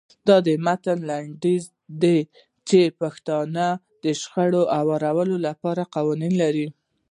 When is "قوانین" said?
5.95-6.33